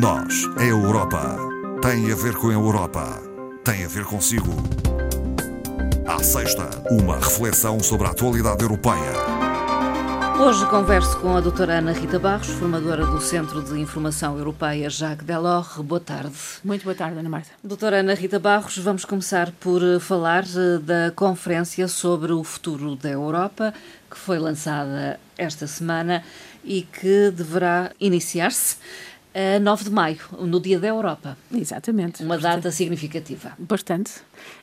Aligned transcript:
Nós, 0.00 0.48
a 0.56 0.64
Europa, 0.64 1.36
tem 1.82 2.10
a 2.10 2.14
ver 2.14 2.34
com 2.36 2.48
a 2.48 2.52
Europa, 2.54 3.20
tem 3.62 3.84
a 3.84 3.88
ver 3.88 4.06
consigo. 4.06 4.50
À 6.06 6.22
sexta, 6.22 6.70
uma 6.90 7.16
reflexão 7.16 7.78
sobre 7.78 8.06
a 8.06 8.10
atualidade 8.10 8.62
europeia. 8.62 9.12
Hoje 10.40 10.64
converso 10.66 11.20
com 11.20 11.36
a 11.36 11.42
doutora 11.42 11.74
Ana 11.74 11.92
Rita 11.92 12.18
Barros, 12.18 12.48
formadora 12.48 13.04
do 13.04 13.20
Centro 13.20 13.62
de 13.62 13.78
Informação 13.78 14.38
Europeia 14.38 14.88
Jacques 14.88 15.26
Delors. 15.26 15.76
Boa 15.76 16.00
tarde. 16.00 16.32
Muito 16.64 16.84
boa 16.84 16.94
tarde, 16.94 17.18
Ana 17.18 17.28
Marta. 17.28 17.50
Doutora 17.62 18.00
Ana 18.00 18.14
Rita 18.14 18.38
Barros, 18.38 18.78
vamos 18.78 19.04
começar 19.04 19.52
por 19.60 19.82
falar 20.00 20.44
eh, 20.44 20.78
da 20.78 21.10
conferência 21.14 21.86
sobre 21.86 22.32
o 22.32 22.42
futuro 22.42 22.96
da 22.96 23.10
Europa, 23.10 23.74
que 24.10 24.16
foi 24.16 24.38
lançada 24.38 25.20
esta 25.36 25.66
semana 25.66 26.24
e 26.64 26.82
que 26.82 27.30
deverá 27.30 27.90
iniciar-se 28.00 28.76
a 29.34 29.58
9 29.58 29.84
de 29.84 29.90
maio, 29.90 30.18
no 30.40 30.60
Dia 30.60 30.78
da 30.78 30.88
Europa. 30.88 31.36
Exatamente. 31.52 32.22
Uma 32.22 32.38
data 32.38 32.70
significativa. 32.70 33.52
Bastante. 33.58 34.12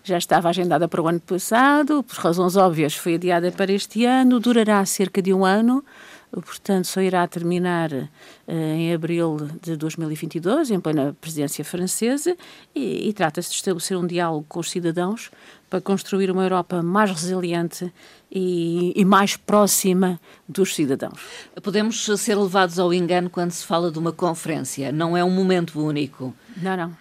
Já 0.04 0.18
estava 0.18 0.50
agendada 0.50 0.88
para 0.88 1.02
o 1.02 1.08
ano 1.08 1.20
passado, 1.20 2.04
por 2.04 2.16
razões 2.18 2.56
óbvias 2.56 2.96
foi 2.96 3.16
adiada 3.16 3.52
para 3.52 3.72
este 3.72 4.06
ano, 4.06 4.40
durará 4.40 4.86
cerca 4.86 5.22
de 5.22 5.34
um 5.34 5.44
ano, 5.44 5.84
portanto 6.32 6.86
só 6.86 7.02
irá 7.02 7.28
terminar 7.28 7.92
uh, 7.92 8.08
em 8.48 8.94
abril 8.94 9.38
de 9.62 9.76
2022, 9.76 10.72
em 10.72 10.80
plena 10.80 11.16
presidência 11.20 11.66
francesa, 11.66 12.36
e, 12.76 13.10
e 13.10 13.14
trata-se 13.14 13.50
de 13.50 13.56
estabelecer 13.56 13.98
um 13.98 14.06
diálogo 14.06 14.46
com 14.48 14.60
os 14.60 14.70
cidadãos 14.70 15.32
para 15.70 15.80
construir 15.80 16.32
uma 16.32 16.44
Europa 16.44 16.82
mais 16.82 17.12
resiliente 17.12 17.92
e, 18.32 18.94
e, 18.96 19.06
mais 19.06 19.38
próxima 19.38 20.20
dos 20.48 20.76
cidadãos. 20.76 21.20
Podemos 21.62 22.06
ser 22.18 22.36
levados 22.36 22.80
ao 22.80 22.94
engano 22.94 23.30
quando 23.30 23.52
se 23.52 23.66
fala 23.66 23.92
de 23.92 24.00
uma 24.00 24.12
conferência, 24.12 24.92
não 24.92 25.16
é 25.16 25.24
um 25.24 25.30
momento 25.30 25.80
único. 25.80 26.34
Não, 26.58 26.76
não. 26.76 26.98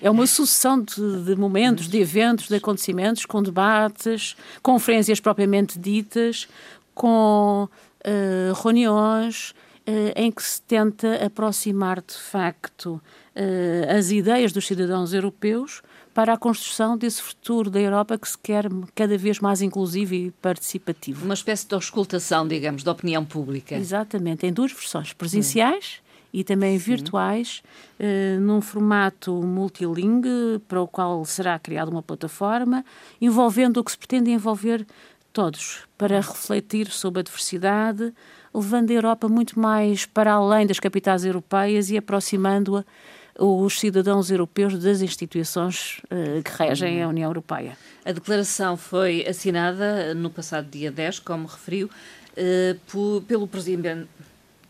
É 0.00 0.10
uma 0.10 0.26
sucessão 0.26 0.80
de, 0.80 1.24
de 1.24 1.36
momentos, 1.36 1.88
de 1.88 1.98
eventos, 1.98 2.48
de 2.48 2.56
acontecimentos, 2.56 3.24
com 3.24 3.42
debates, 3.42 4.36
conferências 4.60 5.20
propriamente 5.20 5.78
ditas, 5.78 6.48
com 6.94 7.68
uh, 7.68 8.62
reuniões 8.62 9.54
uh, 9.86 10.12
em 10.16 10.30
que 10.30 10.42
se 10.42 10.60
tenta 10.62 11.24
aproximar 11.24 12.00
de 12.00 12.14
facto 12.14 13.00
uh, 13.36 13.96
as 13.96 14.10
ideias 14.10 14.52
dos 14.52 14.66
cidadãos 14.66 15.12
europeus 15.12 15.82
para 16.14 16.32
a 16.32 16.36
construção 16.38 16.96
desse 16.96 17.20
futuro 17.20 17.68
da 17.68 17.80
Europa 17.80 18.16
que 18.16 18.28
se 18.28 18.38
quer 18.38 18.66
cada 18.94 19.18
vez 19.18 19.40
mais 19.40 19.60
inclusivo 19.60 20.14
e 20.14 20.30
participativo. 20.30 21.24
Uma 21.24 21.34
espécie 21.34 21.66
de 21.66 21.74
auscultação, 21.74 22.46
digamos, 22.46 22.84
da 22.84 22.92
opinião 22.92 23.24
pública. 23.24 23.74
Exatamente, 23.74 24.46
em 24.46 24.52
duas 24.52 24.72
versões, 24.72 25.12
presenciais 25.12 26.00
hum. 26.00 26.28
e 26.32 26.44
também 26.44 26.78
Sim. 26.78 26.84
virtuais, 26.84 27.62
uh, 27.98 28.40
num 28.40 28.60
formato 28.60 29.32
multilingue, 29.42 30.60
para 30.68 30.80
o 30.80 30.86
qual 30.86 31.24
será 31.24 31.58
criada 31.58 31.90
uma 31.90 32.02
plataforma, 32.02 32.84
envolvendo 33.20 33.78
o 33.78 33.84
que 33.84 33.90
se 33.90 33.98
pretende 33.98 34.30
envolver 34.30 34.86
todos, 35.32 35.80
para 35.98 36.20
refletir 36.20 36.86
sobre 36.86 37.18
a 37.18 37.22
diversidade, 37.24 38.14
levando 38.54 38.90
a 38.90 38.94
Europa 38.94 39.28
muito 39.28 39.58
mais 39.58 40.06
para 40.06 40.32
além 40.34 40.64
das 40.64 40.78
capitais 40.78 41.24
europeias 41.24 41.90
e 41.90 41.96
aproximando-a 41.96 42.84
os 43.38 43.80
cidadãos 43.80 44.30
europeus 44.30 44.78
das 44.78 45.00
instituições 45.00 46.00
uh, 46.04 46.42
que 46.42 46.62
regem 46.62 47.02
a 47.02 47.08
União 47.08 47.28
Europeia. 47.28 47.76
A 48.04 48.12
declaração 48.12 48.76
foi 48.76 49.26
assinada 49.26 50.14
no 50.14 50.30
passado 50.30 50.68
dia 50.70 50.92
10, 50.92 51.18
como 51.20 51.46
referiu, 51.46 51.88
uh, 51.88 53.20
pelo, 53.22 53.48
presidente, 53.48 54.08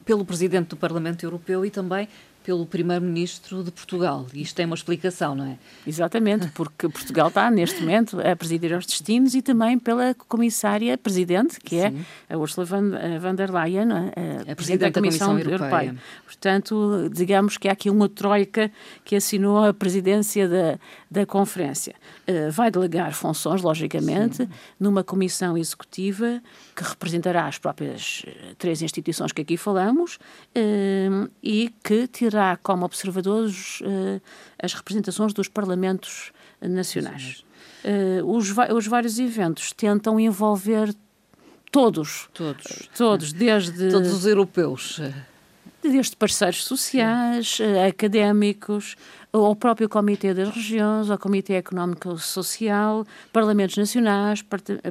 pelo 0.04 0.24
Presidente 0.24 0.68
do 0.68 0.76
Parlamento 0.76 1.24
Europeu 1.24 1.64
e 1.64 1.70
também 1.70 2.08
pelo 2.44 2.66
Primeiro-Ministro 2.66 3.64
de 3.64 3.70
Portugal. 3.72 4.26
Isto 4.34 4.54
tem 4.54 4.66
uma 4.66 4.74
explicação, 4.74 5.34
não 5.34 5.46
é? 5.46 5.58
Exatamente, 5.86 6.48
porque 6.48 6.90
Portugal 6.90 7.28
está, 7.28 7.50
neste 7.50 7.80
momento, 7.80 8.20
a 8.20 8.36
presidir 8.36 8.76
os 8.76 8.84
destinos 8.84 9.34
e 9.34 9.40
também 9.40 9.78
pela 9.78 10.14
Comissária 10.14 10.96
Presidente, 10.98 11.58
que 11.58 11.76
é 11.76 11.90
Sim. 11.90 12.04
é 12.28 12.34
a 12.34 12.38
Ursula 12.38 12.66
von 12.66 13.34
der 13.34 13.50
Leyen, 13.50 13.88
é? 13.90 14.50
a, 14.50 14.52
a 14.52 14.56
Presidente 14.56 14.92
da 14.92 15.00
Comissão, 15.00 15.28
Comissão 15.28 15.52
Europeia. 15.52 15.86
Europeia. 15.86 16.02
Portanto, 16.26 17.10
digamos 17.12 17.56
que 17.56 17.66
há 17.66 17.72
aqui 17.72 17.88
uma 17.88 18.10
troika 18.10 18.70
que 19.06 19.16
assinou 19.16 19.64
a 19.64 19.72
presidência 19.72 20.46
da, 20.46 20.78
da 21.14 21.24
conferência. 21.24 21.94
Uh, 22.28 22.50
vai 22.50 22.70
delegar 22.70 23.14
funções, 23.14 23.62
logicamente, 23.62 24.38
Sim. 24.38 24.48
numa 24.78 25.04
comissão 25.04 25.56
executiva 25.56 26.42
que 26.74 26.82
representará 26.82 27.46
as 27.46 27.56
próprias 27.56 28.24
uh, 28.26 28.54
três 28.56 28.82
instituições 28.82 29.32
que 29.32 29.40
aqui 29.40 29.56
falamos 29.56 30.16
uh, 30.16 31.30
e 31.42 31.72
que 31.82 32.08
terá 32.08 32.58
como 32.62 32.84
observadores 32.84 33.80
as 34.60 34.74
representações 34.74 35.32
dos 35.32 35.48
parlamentos 35.48 36.32
nacionais. 36.60 37.44
Os, 38.24 38.52
os 38.74 38.86
vários 38.86 39.18
eventos 39.18 39.72
tentam 39.72 40.18
envolver 40.18 40.94
todos. 41.70 42.28
Todos. 42.32 42.88
Todos, 42.96 43.32
desde. 43.32 43.90
Todos 43.90 44.12
os 44.12 44.26
europeus 44.26 45.00
desde 45.90 46.16
parceiros 46.16 46.64
sociais, 46.64 47.56
Sim. 47.56 47.64
Eh, 47.64 47.86
académicos, 47.86 48.96
ao 49.42 49.56
próprio 49.56 49.88
Comitê 49.88 50.32
das 50.32 50.48
Regiões, 50.50 51.10
ao 51.10 51.18
Comitê 51.18 51.54
Económico 51.54 52.16
Social, 52.18 53.04
parlamentos 53.32 53.76
nacionais, 53.76 54.44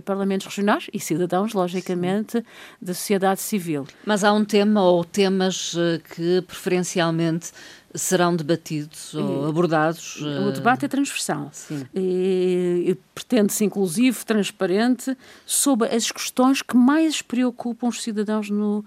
parlamentos 0.04 0.48
regionais 0.48 0.88
e 0.94 1.00
cidadãos, 1.00 1.54
logicamente, 1.54 2.40
Sim. 2.40 2.46
da 2.82 2.94
sociedade 2.94 3.40
civil. 3.40 3.88
Mas 4.06 4.24
há 4.24 4.34
um 4.34 4.44
tema 4.44 4.84
ou 4.84 5.06
temas 5.06 5.76
eh, 5.78 6.02
que 6.14 6.42
preferencialmente 6.42 7.52
serão 7.96 8.36
debatidos 8.36 9.14
ou 9.14 9.46
abordados? 9.48 10.20
O 10.20 10.52
debate 10.52 10.86
é 10.86 10.88
transversal 10.88 11.50
Sim. 11.54 11.86
e, 11.94 12.86
e 12.88 12.96
pretende-se 13.14 13.64
inclusivo, 13.64 14.26
transparente, 14.26 15.16
sobre 15.46 15.88
as 15.88 16.12
questões 16.12 16.62
que 16.62 16.76
mais 16.76 17.22
preocupam 17.22 17.88
os 17.88 18.02
cidadãos 18.02 18.50
no, 18.50 18.84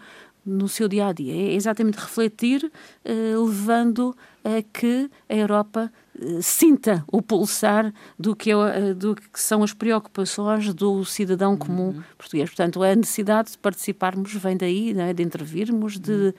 no 0.47 0.69
seu 0.69 0.87
dia 0.87 1.09
a 1.09 1.13
dia. 1.13 1.35
É 1.35 1.55
exatamente 1.55 1.99
refletir, 1.99 2.65
uh, 2.65 3.45
levando 3.45 4.17
a 4.45 4.63
que 4.63 5.11
a 5.29 5.35
Europa 5.35 5.93
uh, 6.15 6.43
sinta 6.43 7.05
o 7.11 7.21
pulsar 7.21 7.93
do 8.19 8.37
que, 8.37 8.55
uh, 8.55 8.95
do 8.95 9.17
que 9.17 9.41
são 9.41 9.63
as 9.65 9.73
preocupações 9.73 10.73
do 10.73 11.05
cidadão 11.05 11.57
comum 11.57 11.89
uhum. 11.89 12.03
português. 12.17 12.49
Portanto, 12.49 12.83
a 12.83 12.95
necessidade 12.95 13.53
de 13.53 13.59
participarmos 13.59 14.33
vem 14.35 14.57
daí, 14.57 14.95
né, 14.95 15.13
de 15.13 15.23
intervirmos, 15.23 15.99
de. 15.99 16.13
Uhum 16.13 16.33
eh, 16.33 16.35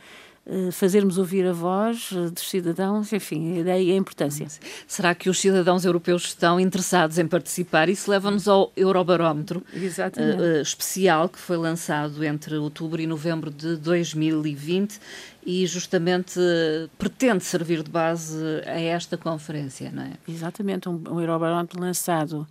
fazermos 0.71 1.17
ouvir 1.17 1.45
a 1.45 1.51
voz 1.51 2.09
eh, 2.13 2.29
dos 2.29 2.49
cidadãos, 2.49 3.11
enfim, 3.11 3.63
daí 3.63 3.91
a 3.91 3.95
importância. 3.95 4.47
Será 4.87 5.13
que 5.13 5.29
os 5.29 5.39
cidadãos 5.39 5.83
europeus 5.83 6.23
estão 6.23 6.59
interessados 6.59 7.17
em 7.17 7.27
participar? 7.27 7.89
Isso 7.89 8.09
leva-nos 8.09 8.47
ao 8.47 8.71
Eurobarómetro 8.75 9.59
uh, 9.59 10.61
especial 10.61 11.27
que 11.27 11.37
foi 11.37 11.57
lançado 11.57 12.23
entre 12.23 12.55
outubro 12.55 13.01
e 13.01 13.07
novembro 13.07 13.51
de 13.51 13.75
2020 13.75 14.99
e 15.45 15.65
justamente 15.65 16.39
pretende 16.97 17.43
servir 17.43 17.83
de 17.83 17.89
base 17.89 18.37
a 18.65 18.79
esta 18.79 19.17
conferência, 19.17 19.91
não 19.91 20.03
é? 20.03 20.11
Exatamente, 20.27 20.89
um, 20.89 21.01
um 21.09 21.19
Eurobarómetro 21.19 21.79
lançado 21.79 22.47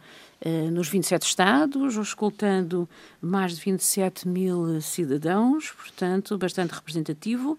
nos 0.73 0.89
27 0.89 1.27
Estados, 1.27 1.97
escutando 1.97 2.89
mais 3.21 3.57
de 3.57 3.65
27 3.65 4.29
mil 4.29 4.81
cidadãos, 4.81 5.73
portanto, 5.73 6.37
bastante 6.37 6.75
representativo 6.75 7.59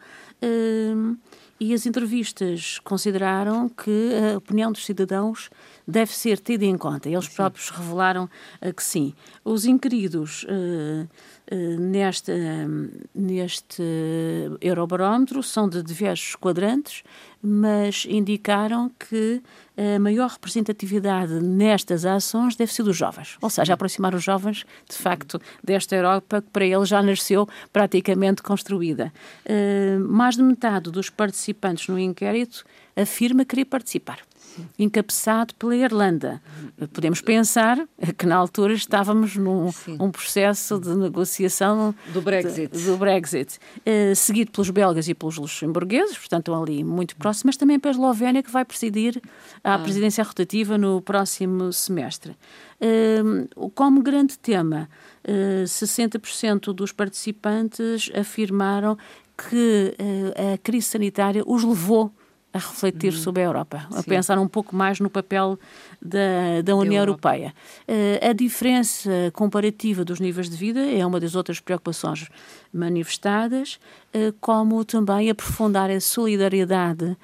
e 1.60 1.74
as 1.74 1.86
entrevistas 1.86 2.80
consideraram 2.84 3.68
que 3.68 4.12
a 4.34 4.38
opinião 4.38 4.72
dos 4.72 4.86
cidadãos 4.86 5.50
deve 5.88 6.14
ser 6.14 6.40
tida 6.40 6.66
em 6.66 6.78
conta. 6.78 7.10
Eles 7.10 7.26
sim. 7.26 7.36
próprios 7.36 7.70
revelaram 7.70 8.26
uh, 8.62 8.74
que 8.74 8.84
sim. 8.84 9.14
Os 9.44 9.66
inquiridos 9.66 10.44
uh, 10.44 11.08
uh, 11.52 11.80
neste, 11.80 12.32
neste 13.16 13.82
Eurobarómetro 14.62 15.42
são 15.42 15.68
de 15.68 15.82
diversos 15.82 16.36
quadrantes, 16.36 17.04
mas 17.42 18.06
indicaram 18.10 18.92
que 19.00 19.42
a 19.96 20.00
maior 20.00 20.32
representatividade 20.32 21.34
nestas 21.34 22.04
ações 22.04 22.56
deve 22.56 22.74
ser 22.74 22.82
dos 22.82 22.98
jovens, 22.98 23.38
ou 23.40 23.48
seja, 23.48 23.76
aproximar 23.76 24.16
os 24.16 24.24
jovens, 24.24 24.66
de 24.90 24.98
facto, 24.98 25.40
desta 25.64 25.96
Europa 25.96 26.42
que 26.42 26.50
para 26.50 26.66
eles 26.66 26.90
já 26.90 27.00
nasceu 27.04 27.48
praticamente 27.72 28.42
construída. 28.42 29.14
mais 30.10 30.36
de 30.36 30.42
metade 30.42 30.90
dos 30.90 31.12
participantes 31.12 31.47
no 31.90 32.00
inquérito 32.00 32.64
afirma 32.96 33.46
querer 33.46 33.66
participar 33.66 34.20
encabeçado 34.78 35.54
pela 35.56 35.76
Irlanda. 35.76 36.42
Podemos 36.94 37.22
pensar 37.22 37.78
que 38.18 38.26
na 38.26 38.36
altura 38.36 38.74
estávamos 38.74 39.36
num 39.36 39.70
um 40.00 40.12
processo 40.12 40.80
de 40.80 40.96
negociação 40.96 41.94
do 42.14 42.22
Brexit, 42.22 42.76
de, 42.76 42.86
do 42.86 42.98
Brexit 42.98 43.58
uh, 43.58 44.16
seguido 44.16 44.52
pelos 44.52 44.70
belgas 44.70 45.08
e 45.08 45.14
pelos 45.14 45.38
luxemburgueses, 45.38 46.18
portanto 46.18 46.54
ali 46.54 46.84
muito 46.84 47.16
próximo, 47.16 47.50
mas 47.50 47.58
também 47.58 47.80
pela 47.80 47.94
Eslovénia 47.94 48.44
que 48.44 48.52
vai 48.52 48.66
presidir 48.66 49.22
a 49.64 49.76
ah. 49.76 49.80
presidência 49.80 50.24
rotativa 50.24 50.78
no 50.78 51.02
próximo 51.02 51.72
semestre. 51.74 52.36
Uh, 52.80 53.70
como 53.72 54.02
grande 54.02 54.38
tema, 54.38 54.88
uh, 55.28 55.64
eh, 55.64 55.64
60% 55.66 56.74
dos 56.74 56.92
participantes 56.92 58.12
afirmaram 58.14 58.98
que 59.38 59.96
a 60.54 60.58
crise 60.58 60.88
sanitária 60.88 61.44
os 61.46 61.64
levou 61.64 62.12
a 62.54 62.60
refletir 62.60 63.14
uhum. 63.14 63.20
sobre 63.20 63.44
a 63.44 63.46
Europa, 63.46 63.88
Sim. 63.92 64.00
a 64.00 64.04
pensar 64.04 64.40
um 64.40 64.48
pouco 64.48 64.76
mais 64.76 65.00
no 65.00 65.10
papel 65.10 65.60
da, 66.02 66.62
da 66.64 66.76
União 66.76 67.02
Europeia. 67.02 67.54
Uh, 67.88 68.30
a 68.30 68.34
diferença 68.34 69.10
comparativa 69.34 70.04
dos 70.04 70.20
níveis 70.20 70.50
de 70.50 70.56
vida 70.56 70.80
é 70.80 71.06
uma 71.06 71.20
das 71.20 71.36
outras 71.36 71.60
preocupações 71.60 72.28
manifestadas, 72.74 73.80
uh, 74.16 74.34
como 74.40 74.84
também 74.84 75.30
aprofundar 75.30 75.90
a 75.90 76.00
solidariedade 76.00 77.16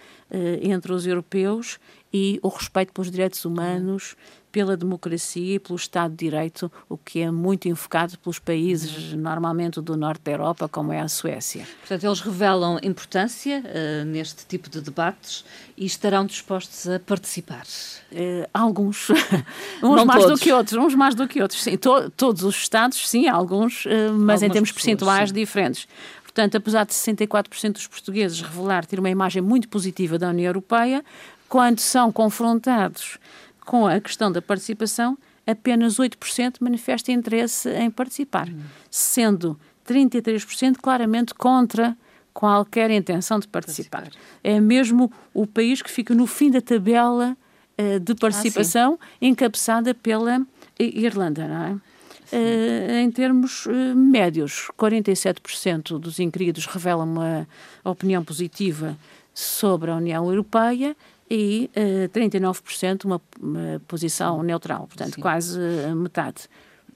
entre 0.61 0.91
os 0.91 1.05
europeus 1.05 1.79
e 2.13 2.39
o 2.41 2.47
respeito 2.47 2.93
pelos 2.93 3.09
direitos 3.09 3.43
humanos, 3.45 4.15
pela 4.53 4.77
democracia 4.77 5.55
e 5.55 5.59
pelo 5.59 5.75
Estado 5.75 6.11
de 6.11 6.25
Direito, 6.25 6.71
o 6.87 6.95
que 6.95 7.21
é 7.21 7.31
muito 7.31 7.67
invocado 7.67 8.19
pelos 8.19 8.37
países, 8.37 9.11
normalmente 9.13 9.81
do 9.81 9.97
norte 9.97 10.21
da 10.23 10.31
Europa, 10.31 10.69
como 10.69 10.93
é 10.93 10.99
a 10.99 11.07
Suécia. 11.07 11.67
Portanto, 11.79 12.03
eles 12.03 12.21
revelam 12.21 12.77
importância 12.83 13.63
uh, 13.65 14.05
neste 14.05 14.45
tipo 14.45 14.69
de 14.69 14.79
debates 14.79 15.43
e 15.75 15.87
estarão 15.87 16.23
dispostos 16.23 16.87
a 16.87 16.99
participar? 16.99 17.63
Uh, 18.11 18.47
alguns. 18.53 19.09
uns 19.81 19.95
Não 19.95 20.05
mais 20.05 20.21
todos. 20.21 20.39
do 20.39 20.43
que 20.43 20.53
outros, 20.53 20.77
uns 20.77 20.93
mais 20.93 21.15
do 21.15 21.27
que 21.27 21.41
outros, 21.41 21.63
sim. 21.63 21.75
To 21.75 22.11
todos 22.11 22.43
os 22.43 22.55
Estados, 22.55 23.09
sim, 23.09 23.27
alguns, 23.27 23.85
uh, 23.85 23.89
mas 23.89 23.99
Algumas 24.09 24.43
em 24.43 24.49
termos 24.51 24.71
pessoas, 24.71 24.85
percentuais 24.85 25.29
sim. 25.29 25.35
diferentes. 25.35 25.87
Portanto, 26.33 26.57
apesar 26.57 26.83
de 26.83 26.93
64% 26.93 27.73
dos 27.73 27.85
portugueses 27.85 28.41
revelar 28.41 28.87
ter 28.87 28.99
uma 28.99 29.09
imagem 29.09 29.39
muito 29.39 29.69
positiva 29.69 30.17
da 30.17 30.29
União 30.29 30.47
Europeia, 30.47 31.05
quando 31.47 31.77
são 31.77 32.11
confrontados 32.11 33.19
com 33.63 33.85
a 33.85 33.99
questão 34.01 34.31
da 34.31 34.41
participação, 34.41 35.15
apenas 35.45 35.97
8% 35.97 36.55
manifesta 36.59 37.11
interesse 37.11 37.69
em 37.69 37.91
participar, 37.91 38.49
sendo 38.89 39.59
33% 39.87 40.77
claramente 40.81 41.35
contra 41.35 41.95
qualquer 42.33 42.89
intenção 42.89 43.39
de 43.39 43.47
participar. 43.47 44.01
participar. 44.01 44.23
É 44.43 44.59
mesmo 44.59 45.11
o 45.35 45.45
país 45.45 45.83
que 45.83 45.91
fica 45.91 46.15
no 46.15 46.25
fim 46.25 46.49
da 46.49 46.61
tabela 46.61 47.37
uh, 47.79 47.99
de 47.99 48.15
participação, 48.15 48.97
ah, 48.99 49.05
encabeçada 49.21 49.93
pela 49.93 50.41
Irlanda, 50.79 51.47
não 51.47 51.63
é? 51.63 51.92
Uh, 52.33 52.91
em 52.95 53.11
termos 53.11 53.67
uh, 53.67 53.95
médios, 53.95 54.71
47% 54.75 55.99
dos 55.99 56.19
inquiridos 56.19 56.65
revelam 56.65 57.07
uma 57.07 57.47
opinião 57.83 58.23
positiva 58.23 58.97
sobre 59.31 59.91
a 59.91 59.95
União 59.95 60.27
Europeia 60.27 60.97
e 61.29 61.69
uh, 61.75 62.05
eh, 62.05 62.07
39% 62.07 63.05
uma, 63.05 63.21
uma 63.39 63.79
posição 63.87 64.41
neutral, 64.41 64.87
portanto, 64.87 65.13
Sim. 65.15 65.21
quase 65.21 65.59
metade. 65.95 66.49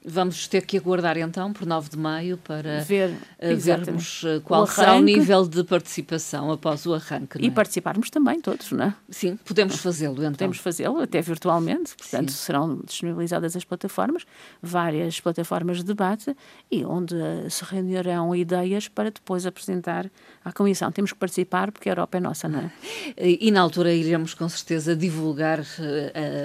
Vamos 0.04 0.46
ter 0.46 0.64
que 0.64 0.76
aguardar 0.76 1.16
então 1.16 1.52
por 1.52 1.66
9 1.66 1.90
de 1.90 1.96
maio 1.96 2.36
para 2.38 2.80
Ver, 2.80 3.10
uh, 3.10 3.56
vermos 3.56 4.22
uh, 4.22 4.40
qual 4.42 4.66
será 4.66 4.94
o 4.94 5.00
nível 5.00 5.46
de 5.46 5.64
participação 5.64 6.52
após 6.52 6.86
o 6.86 6.94
arranque. 6.94 7.38
E 7.40 7.48
é? 7.48 7.50
participarmos 7.50 8.08
também 8.10 8.40
todos, 8.40 8.70
não 8.72 8.84
é? 8.84 8.94
Sim, 9.10 9.36
podemos 9.44 9.76
fazê-lo 9.76 10.14
então. 10.14 10.32
Podemos 10.32 10.58
fazê-lo 10.58 11.00
até 11.00 11.20
virtualmente, 11.20 11.96
portanto 11.96 12.30
Sim. 12.30 12.36
serão 12.36 12.80
disponibilizadas 12.84 13.56
as 13.56 13.64
plataformas, 13.64 14.24
várias 14.62 15.20
plataformas 15.20 15.78
de 15.78 15.84
debate 15.84 16.36
e 16.70 16.84
onde 16.84 17.14
uh, 17.14 17.50
se 17.50 17.64
reunirão 17.64 18.34
ideias 18.34 18.88
para 18.88 19.10
depois 19.10 19.46
apresentar 19.46 20.10
à 20.44 20.52
Comissão. 20.52 20.92
Temos 20.92 21.12
que 21.12 21.18
participar 21.18 21.72
porque 21.72 21.88
a 21.88 21.92
Europa 21.92 22.18
é 22.18 22.20
nossa, 22.20 22.48
não 22.48 22.60
é? 22.60 22.70
E, 23.16 23.48
e 23.48 23.50
na 23.50 23.60
altura 23.60 23.92
iremos 23.92 24.34
com 24.34 24.48
certeza 24.48 24.94
divulgar 24.94 25.64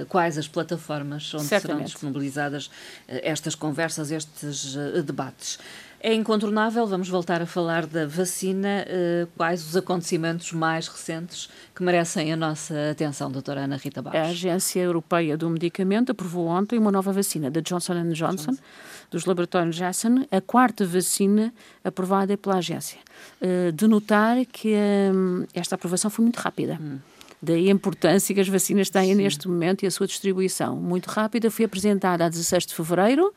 quais 0.08 0.38
as 0.38 0.48
plataformas 0.48 1.32
onde 1.34 1.44
Certamente. 1.44 1.62
serão 1.62 1.86
disponibilizadas 1.86 2.70
estas 3.08 3.43
estas 3.44 3.56
conversas, 3.56 4.10
estes 4.10 4.76
uh, 4.76 5.04
debates. 5.04 5.60
É 6.00 6.14
incontornável, 6.14 6.86
vamos 6.86 7.08
voltar 7.08 7.42
a 7.42 7.46
falar 7.46 7.86
da 7.86 8.06
vacina. 8.06 8.86
Uh, 8.88 9.28
quais 9.38 9.66
os 9.66 9.76
acontecimentos 9.76 10.52
mais 10.54 10.88
recentes 10.88 11.50
que 11.76 11.84
merecem 11.84 12.32
a 12.32 12.38
nossa 12.38 12.92
atenção, 12.92 13.30
doutora 13.30 13.62
Ana 13.62 13.78
Rita 13.78 14.02
Barros? 14.02 14.20
A 14.20 14.24
Agência 14.32 14.82
Europeia 14.82 15.38
do 15.38 15.50
Medicamento 15.50 16.12
aprovou 16.12 16.48
ontem 16.48 16.80
uma 16.80 16.92
nova 16.92 17.12
vacina 17.12 17.52
da 17.52 17.60
Johnson 17.60 17.94
Johnson, 18.12 18.52
Johnson. 18.52 18.64
dos 19.12 19.26
laboratórios 19.26 19.76
Janssen, 19.76 20.28
a 20.32 20.42
quarta 20.42 20.86
vacina 20.86 21.54
aprovada 21.84 22.38
pela 22.38 22.58
agência. 22.58 23.00
Uh, 23.42 23.72
de 23.72 23.88
notar 23.88 24.46
que 24.46 24.76
um, 25.14 25.46
esta 25.54 25.76
aprovação 25.76 26.10
foi 26.10 26.24
muito 26.24 26.38
rápida. 26.38 26.78
Hum. 26.82 27.00
Daí 27.44 27.68
a 27.68 27.72
importância 27.72 28.34
que 28.34 28.40
as 28.40 28.48
vacinas 28.48 28.90
têm 28.90 29.10
Sim. 29.10 29.16
neste 29.16 29.50
momento 29.50 29.84
e 29.84 29.86
a 29.86 29.92
sua 29.92 30.08
distribuição. 30.08 30.78
Muito 30.78 31.08
rápida, 31.08 31.52
foi 31.52 31.66
apresentada 31.66 32.26
a 32.26 32.30
16 32.30 32.68
de 32.68 32.74
fevereiro 32.74 33.34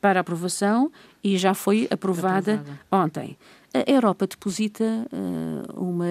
para 0.00 0.20
aprovação 0.20 0.92
e 1.24 1.36
já 1.36 1.54
foi 1.54 1.88
aprovada, 1.90 2.54
aprovada. 2.54 2.80
ontem. 2.92 3.36
A 3.74 3.90
Europa 3.90 4.28
deposita 4.28 4.84
uh, 4.84 5.82
uma, 5.82 6.06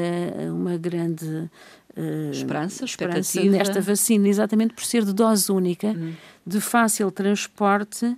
uma 0.52 0.78
grande 0.78 1.26
uh, 1.26 2.32
esperança, 2.32 2.84
esperança 2.84 3.42
nesta 3.46 3.80
vacina, 3.80 4.28
exatamente 4.28 4.74
por 4.74 4.84
ser 4.84 5.06
de 5.06 5.14
dose 5.14 5.50
única, 5.50 5.88
hum. 5.88 6.14
de 6.46 6.60
fácil 6.60 7.10
transporte 7.10 8.14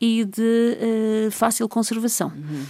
e 0.00 0.24
de 0.24 0.78
uh, 1.28 1.30
fácil 1.30 1.68
conservação. 1.68 2.32
Hum. 2.34 2.64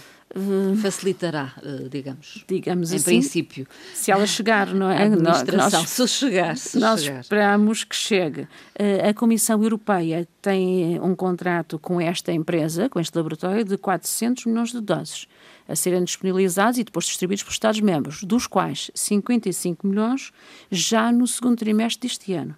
Facilitará, 0.80 1.52
eh, 1.62 1.88
digamos. 1.90 2.44
Digamos 2.46 2.92
em 2.92 2.96
assim. 2.96 3.04
princípio. 3.04 3.66
Se 3.94 4.10
ela 4.10 4.26
chegar, 4.26 4.72
não 4.72 4.88
é? 4.88 5.02
A 5.02 5.06
administração, 5.06 5.80
nós, 5.80 5.90
se 5.90 6.08
chegar. 6.08 6.56
Se 6.56 6.78
nós 6.78 7.02
chegar. 7.02 7.20
esperamos 7.20 7.84
que 7.84 7.96
chegue. 7.96 8.48
Eh, 8.78 9.08
a 9.08 9.14
Comissão 9.14 9.62
Europeia 9.62 10.28
tem 10.40 11.00
um 11.00 11.14
contrato 11.14 11.78
com 11.78 12.00
esta 12.00 12.32
empresa, 12.32 12.88
com 12.88 13.00
este 13.00 13.16
laboratório, 13.16 13.64
de 13.64 13.76
400 13.76 14.46
milhões 14.46 14.70
de 14.70 14.80
doses 14.80 15.26
a 15.70 15.76
serem 15.76 16.02
disponibilizados 16.02 16.80
e 16.80 16.84
depois 16.84 17.06
distribuídos 17.06 17.44
pelos 17.44 17.54
Estados-membros, 17.54 18.24
dos 18.24 18.48
quais 18.48 18.90
55 18.92 19.86
milhões 19.86 20.32
já 20.68 21.12
no 21.12 21.28
segundo 21.28 21.58
trimestre 21.58 22.08
deste 22.08 22.32
ano. 22.34 22.56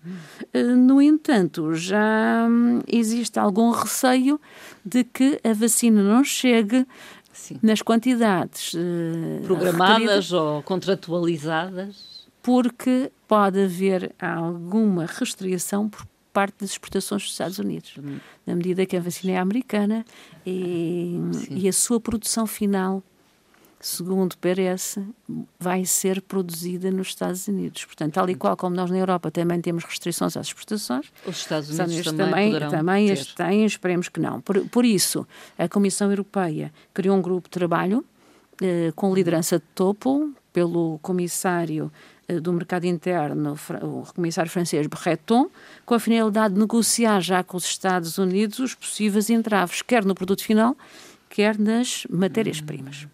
Eh, 0.52 0.62
no 0.62 1.00
entanto, 1.00 1.74
já 1.74 2.46
hum, 2.48 2.80
existe 2.86 3.38
algum 3.38 3.70
receio 3.70 4.40
de 4.82 5.04
que 5.04 5.38
a 5.44 5.52
vacina 5.52 6.02
não 6.02 6.24
chegue 6.24 6.86
Sim. 7.32 7.58
nas 7.62 7.82
quantidades 7.82 8.74
uh, 8.74 9.42
programadas 9.44 10.32
ou 10.32 10.62
contratualizadas. 10.62 12.26
Porque 12.42 13.12
pode 13.28 13.62
haver 13.62 14.14
alguma 14.20 15.06
restrição 15.06 15.88
por 15.88 16.04
parte 16.32 16.56
das 16.60 16.70
exportações 16.70 17.22
dos 17.22 17.32
Estados 17.32 17.58
Unidos, 17.58 17.94
hum. 17.98 18.18
na 18.46 18.54
medida 18.56 18.86
que 18.86 18.96
a 18.96 19.00
vacina 19.00 19.34
é 19.34 19.36
americana 19.38 20.04
e, 20.44 21.16
e 21.50 21.68
a 21.68 21.72
sua 21.72 22.00
produção 22.00 22.46
final 22.46 23.02
segundo 23.82 24.36
parece, 24.38 25.04
vai 25.58 25.84
ser 25.84 26.22
produzida 26.22 26.90
nos 26.90 27.08
Estados 27.08 27.48
Unidos. 27.48 27.84
Portanto, 27.84 28.14
tal 28.14 28.30
e 28.30 28.34
qual 28.36 28.56
como 28.56 28.76
nós 28.76 28.90
na 28.90 28.96
Europa 28.96 29.30
também 29.30 29.60
temos 29.60 29.82
restrições 29.82 30.36
às 30.36 30.46
exportações, 30.46 31.12
os 31.26 31.38
Estados 31.38 31.68
Unidos, 31.68 31.90
Estados 31.90 31.92
Unidos 31.92 32.12
também, 32.12 32.52
também, 32.52 32.70
também 32.70 33.10
as 33.10 33.26
têm, 33.26 33.64
esperemos 33.66 34.08
que 34.08 34.20
não. 34.20 34.40
Por, 34.40 34.64
por, 34.68 34.84
isso, 34.84 35.26
a 35.58 35.68
Comissão 35.68 36.08
Europeia 36.10 36.72
criou 36.94 37.16
um 37.16 37.20
grupo 37.20 37.48
de 37.48 37.50
trabalho 37.50 38.04
eh, 38.62 38.92
com 38.94 39.12
liderança 39.12 39.58
de 39.58 39.64
topo 39.74 40.32
pelo 40.52 41.00
Comissário 41.02 41.90
eh, 42.28 42.38
do 42.38 42.52
Mercado 42.52 42.84
Interno, 42.84 43.58
o 43.82 44.04
Comissário 44.14 44.50
francês 44.50 44.86
Breton, 44.86 45.50
com 45.84 45.94
a 45.94 45.98
finalidade 45.98 46.54
de 46.54 46.60
negociar 46.60 47.20
já 47.20 47.42
com 47.42 47.56
os 47.56 47.64
Estados 47.64 48.16
Unidos 48.16 48.60
os 48.60 48.76
possíveis 48.76 49.28
entraves, 49.28 49.82
quer 49.82 50.04
no 50.04 50.14
produto 50.14 50.44
final, 50.44 50.76
quer 51.28 51.58
nas 51.58 52.06
matérias-primas. 52.08 53.08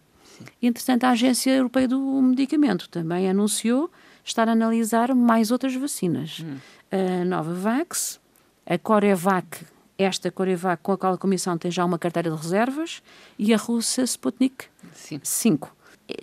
Entretanto, 0.63 1.05
a 1.05 1.11
Agência 1.11 1.51
Europeia 1.51 1.89
do 1.89 2.01
Medicamento 2.23 2.89
também 2.89 3.29
anunciou 3.29 3.91
estar 4.25 4.49
a 4.49 4.53
analisar 4.53 5.15
mais 5.15 5.51
outras 5.51 5.75
vacinas. 5.75 6.41
Hum. 6.41 6.57
A 6.91 7.25
Novavax, 7.25 8.21
a 8.67 8.79
Corevac, 8.79 9.65
esta 9.99 10.31
Corevac 10.31 10.83
com 10.83 10.93
a 10.93 10.99
qual 10.99 11.15
a 11.15 11.19
Comissão 11.19 11.59
tem 11.59 11.71
já 11.71 11.85
uma 11.85 11.99
carteira 11.99 12.31
de 12.31 12.37
reservas, 12.37 13.03
e 13.39 13.53
a 13.53 13.57
russa 13.57 14.03
Sputnik 14.03 14.67
Sim. 14.93 15.21
5. 15.23 15.77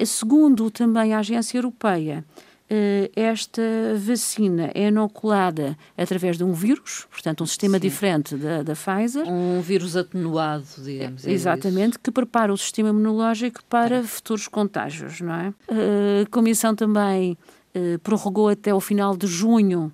Segundo 0.06 0.72
também 0.72 1.14
a 1.14 1.20
Agência 1.20 1.58
Europeia, 1.58 2.26
eh, 2.26 2.44
esta 3.16 3.62
vacina 3.98 4.72
é 4.74 4.88
inoculada 4.88 5.78
através 5.98 6.38
de 6.38 6.44
um 6.44 6.52
vírus, 6.52 7.06
portanto, 7.12 7.44
um 7.44 7.46
sistema 7.46 7.78
Sim. 7.78 7.82
diferente 7.82 8.36
da, 8.36 8.64
da 8.64 8.74
Pfizer. 8.74 9.28
Um 9.28 9.62
vírus 9.62 9.96
atenuado, 9.96 10.66
digamos. 10.80 11.26
É 11.26 11.32
exatamente, 11.32 12.00
que 12.00 12.12
prepara 12.12 12.52
o 12.52 12.58
sistema 12.58 12.90
imunológico 12.90 13.64
para 13.66 13.98
é. 13.98 14.04
futuros 14.04 14.48
contágios, 14.48 15.22
não 15.22 15.34
é? 15.34 15.54
Eh, 15.68 16.24
a 16.24 16.30
Comissão 16.30 16.76
também 16.76 17.38
eh, 17.74 18.00
prorrogou 18.00 18.50
até 18.50 18.74
o 18.74 18.80
final 18.80 19.16
de 19.16 19.28
junho 19.28 19.92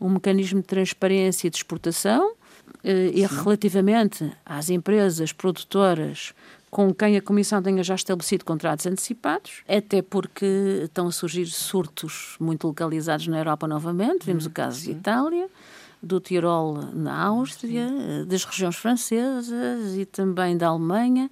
um 0.00 0.10
mecanismo 0.10 0.60
de 0.60 0.66
transparência 0.66 1.50
de 1.50 1.56
exportação. 1.56 2.34
E 2.82 3.24
relativamente 3.26 4.30
às 4.44 4.68
empresas 4.68 5.32
produtoras 5.32 6.34
com 6.74 6.92
quem 6.92 7.16
a 7.16 7.22
Comissão 7.22 7.62
tenha 7.62 7.84
já 7.84 7.94
estabelecido 7.94 8.44
contratos 8.44 8.84
antecipados, 8.84 9.62
até 9.68 10.02
porque 10.02 10.80
estão 10.82 11.06
a 11.06 11.12
surgir 11.12 11.46
surtos 11.46 12.34
muito 12.40 12.66
localizados 12.66 13.28
na 13.28 13.38
Europa 13.38 13.68
novamente. 13.68 14.26
Vimos 14.26 14.44
hum, 14.44 14.48
o 14.48 14.52
caso 14.52 14.80
sim. 14.80 14.86
de 14.86 14.98
Itália, 14.98 15.48
do 16.02 16.18
Tirol 16.18 16.88
na 16.92 17.26
Áustria, 17.26 17.86
sim. 17.86 18.26
das 18.26 18.44
regiões 18.44 18.74
francesas 18.74 19.96
e 19.96 20.04
também 20.04 20.56
da 20.56 20.66
Alemanha. 20.66 21.30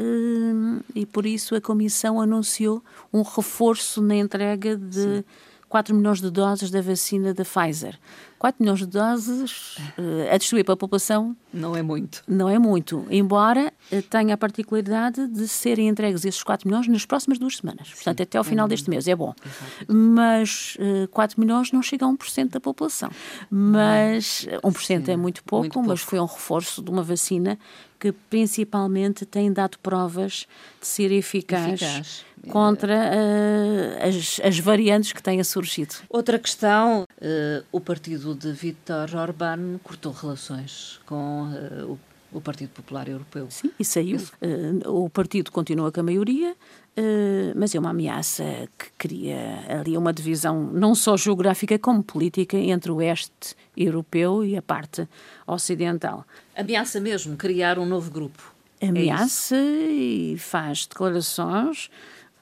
Hum, 0.00 0.80
e 0.94 1.04
por 1.04 1.26
isso 1.26 1.54
a 1.54 1.60
Comissão 1.60 2.18
anunciou 2.18 2.82
um 3.12 3.20
reforço 3.20 4.00
na 4.00 4.16
entrega 4.16 4.74
de 4.74 5.22
4 5.68 5.94
milhões 5.94 6.20
de 6.20 6.30
doses 6.30 6.70
da 6.70 6.80
vacina 6.80 7.34
da 7.34 7.44
Pfizer. 7.44 7.98
4 8.38 8.62
milhões 8.62 8.78
de 8.78 8.86
doses 8.86 9.76
uh, 9.98 10.32
a 10.32 10.38
distribuir 10.38 10.64
para 10.64 10.74
a 10.74 10.76
população. 10.76 11.36
Não 11.52 11.74
é 11.74 11.82
muito. 11.82 12.22
Não 12.26 12.48
é 12.48 12.58
muito, 12.58 13.04
embora 13.10 13.72
uh, 13.92 14.02
tenha 14.02 14.34
a 14.34 14.36
particularidade 14.36 15.26
de 15.26 15.48
serem 15.48 15.88
entregues 15.88 16.24
esses 16.24 16.42
4 16.42 16.68
milhões 16.68 16.86
nas 16.86 17.04
próximas 17.04 17.38
duas 17.38 17.56
semanas. 17.56 17.88
Sim. 17.88 17.94
Portanto, 17.94 18.22
até 18.22 18.38
ao 18.38 18.44
final 18.44 18.66
é 18.66 18.68
deste 18.68 18.88
mês, 18.88 19.08
é 19.08 19.16
bom. 19.16 19.34
Exato. 19.44 19.92
Mas 19.92 20.76
uh, 20.78 21.04
eh, 21.04 21.06
4 21.08 21.40
milhões 21.40 21.72
não 21.72 21.82
chega 21.82 22.06
a 22.06 22.08
1% 22.08 22.50
da 22.50 22.60
população. 22.60 23.10
Mas 23.50 24.46
1% 24.62 25.04
Sim, 25.04 25.12
é 25.12 25.16
muito 25.16 25.42
pouco, 25.42 25.62
muito 25.62 25.72
pouco, 25.74 25.88
mas 25.88 26.00
foi 26.00 26.20
um 26.20 26.26
reforço 26.26 26.80
de 26.80 26.90
uma 26.90 27.02
vacina 27.02 27.58
que 27.98 28.12
principalmente 28.12 29.26
tem 29.26 29.52
dado 29.52 29.78
provas 29.80 30.46
de 30.80 30.86
ser 30.86 31.10
eficaz, 31.10 31.82
eficaz. 31.82 32.24
Contra 32.48 32.94
uh, 32.94 34.08
as, 34.08 34.40
as, 34.42 34.58
variantes 34.58 35.12
que 35.12 35.22
têm 35.22 35.42
surgido. 35.42 35.94
Outra 36.08 36.38
questão, 36.38 37.02
uh, 37.02 37.64
o 37.72 37.80
partido 37.80 38.34
de 38.34 38.52
Viktor 38.52 39.14
Orbán 39.14 39.78
cortou 39.82 40.12
relações 40.12 41.00
com 41.06 41.44
uh, 41.44 41.92
o 41.92 41.98
o 42.32 42.40
Partido 42.40 42.70
Popular 42.70 43.08
Europeu. 43.08 43.46
Sim, 43.50 43.70
e 43.78 43.84
saiu. 43.84 44.18
Uh, 44.42 45.04
o 45.04 45.10
partido 45.10 45.50
continua 45.50 45.90
com 45.90 46.00
a 46.00 46.02
maioria, 46.02 46.52
uh, 46.52 47.52
mas 47.56 47.74
é 47.74 47.78
uma 47.78 47.90
ameaça 47.90 48.44
que 48.78 48.86
cria 48.98 49.64
ali 49.80 49.96
uma 49.96 50.12
divisão 50.12 50.62
não 50.64 50.94
só 50.94 51.16
geográfica 51.16 51.78
como 51.78 52.02
política 52.02 52.56
entre 52.56 52.90
o 52.90 52.96
oeste 52.96 53.54
europeu 53.76 54.44
e 54.44 54.56
a 54.56 54.62
parte 54.62 55.08
ocidental. 55.46 56.24
Ameaça 56.54 57.00
mesmo 57.00 57.36
criar 57.36 57.78
um 57.78 57.86
novo 57.86 58.10
grupo. 58.10 58.54
É 58.80 58.88
ameaça 58.88 59.56
é 59.56 59.90
e 59.90 60.38
faz 60.38 60.86
declarações 60.86 61.90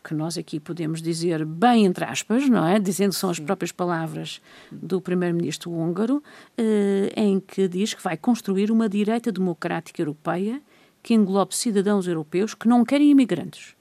que 0.06 0.14
nós 0.14 0.38
aqui 0.38 0.60
podemos 0.60 1.02
dizer 1.02 1.44
bem 1.44 1.84
entre 1.84 2.04
aspas, 2.04 2.48
não 2.48 2.64
é? 2.64 2.78
Dizendo 2.78 3.10
que 3.10 3.18
são 3.18 3.28
as 3.28 3.40
próprias 3.40 3.72
palavras 3.72 4.40
do 4.70 5.00
primeiro-ministro 5.00 5.72
húngaro, 5.72 6.22
eh, 6.56 7.12
em 7.16 7.40
que 7.40 7.66
diz 7.66 7.92
que 7.92 8.02
vai 8.02 8.16
construir 8.16 8.70
uma 8.70 8.88
direita 8.88 9.32
democrática 9.32 10.00
europeia 10.00 10.62
que 11.02 11.12
englobe 11.12 11.56
cidadãos 11.56 12.06
europeus 12.06 12.54
que 12.54 12.68
não 12.68 12.84
querem 12.84 13.10
imigrantes, 13.10 13.74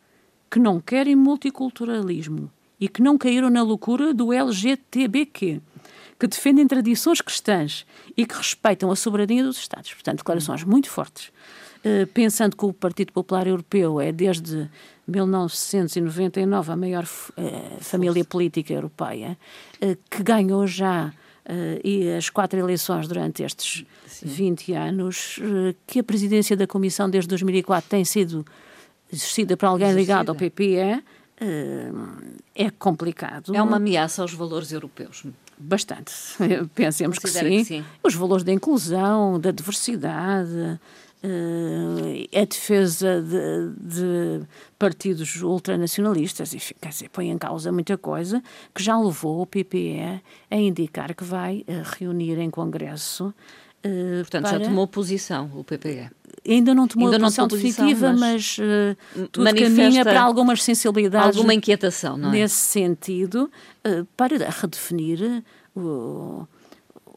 que 0.49 0.57
não 0.57 0.79
querem 0.79 1.15
multiculturalismo 1.15 2.51
e 2.79 2.89
que 2.89 3.03
não 3.03 3.19
caíram 3.19 3.51
na 3.51 3.61
loucura 3.61 4.11
do 4.11 4.33
LGTBQ, 4.33 5.61
que 6.19 6.27
defendem 6.27 6.65
tradições 6.65 7.21
cristãs 7.21 7.85
e 8.17 8.25
que 8.25 8.35
respeitam 8.35 8.89
a 8.89 8.95
soberania 8.95 9.43
dos 9.43 9.57
Estados. 9.57 9.93
Portanto, 9.93 10.17
declarações 10.17 10.63
muito 10.63 10.89
fortes. 10.89 11.31
Uh, 11.85 12.07
pensando 12.07 12.57
que 12.57 12.65
o 12.65 12.73
Partido 12.73 13.13
Popular 13.13 13.45
Europeu 13.45 14.01
é 14.01 14.11
desde 14.11 14.67
1999 15.07 16.71
a 16.71 16.75
maior 16.75 17.03
uh, 17.03 17.83
família 17.83 18.25
política 18.25 18.73
europeia, 18.73 19.37
uh, 19.81 19.97
que 20.09 20.23
ganhou 20.23 20.65
já 20.67 21.13
Uh, 21.47 21.77
e 21.83 22.11
as 22.11 22.27
quatro 22.27 22.57
eleições 22.57 23.07
durante 23.07 23.43
estes 23.43 23.85
Sim. 24.07 24.25
20 24.25 24.73
anos, 24.73 25.37
uh, 25.37 25.75
que 25.85 25.99
a 25.99 26.03
presidência 26.03 26.57
da 26.57 26.65
Comissão 26.65 27.07
desde 27.07 27.27
2004 27.27 27.87
tem 27.87 28.03
sido 28.03 28.43
exercida 29.13 29.55
por 29.55 29.67
alguém 29.67 29.89
exercida. 29.89 30.13
ligado 30.13 30.29
ao 30.29 30.35
PPE, 30.35 31.03
uh, 31.39 32.33
é 32.55 32.71
complicado. 32.71 33.55
É 33.55 33.61
uma 33.61 33.77
ameaça 33.77 34.23
aos 34.23 34.33
valores 34.33 34.71
europeus. 34.71 35.23
Bastante. 35.55 36.11
Pensemos 36.73 37.19
que 37.19 37.29
sim. 37.29 37.39
que 37.39 37.65
sim. 37.65 37.85
Os 38.03 38.15
valores 38.15 38.43
da 38.43 38.51
inclusão, 38.51 39.39
da 39.39 39.51
diversidade, 39.51 40.79
Uh, 41.25 42.27
a 42.39 42.45
defesa 42.45 43.19
de, 43.19 43.71
de, 43.81 44.45
partidos 44.77 45.41
ultranacionalistas 45.41 46.53
e 46.53 46.59
quer 46.79 46.89
dizer, 46.89 47.09
põe 47.09 47.31
em 47.31 47.37
causa 47.37 47.71
muita 47.71 47.97
coisa 47.97 48.43
que 48.75 48.83
já 48.83 48.95
levou 48.95 49.41
o 49.41 49.45
PPE 49.47 50.21
a 50.51 50.55
indicar 50.55 51.15
que 51.15 51.23
vai 51.23 51.65
uh, 51.67 51.97
reunir 51.97 52.37
em 52.37 52.51
Congresso. 52.51 53.33
Uh, 53.83 54.19
Portanto, 54.19 54.43
para... 54.43 54.59
já 54.59 54.65
tomou 54.65 54.85
posição 54.87 55.49
o 55.55 55.63
PPE. 55.63 56.11
Ainda 56.47 56.75
não 56.75 56.87
tomou 56.87 57.07
Ainda 57.07 57.17
não 57.17 57.25
posição 57.25 57.47
definitiva, 57.47 58.13
mas, 58.13 58.57
mas 58.59 59.29
tudo 59.31 59.45
caminha 59.55 60.03
para 60.03 60.21
algumas 60.21 60.61
sensibilidades. 60.61 61.37
Alguma 61.37 61.55
inquietação, 61.55 62.17
não 62.17 62.29
é? 62.29 62.33
Nesse 62.33 62.57
sentido, 62.57 63.49
para 64.15 64.47
redefinir 64.49 65.43
o 65.75 66.45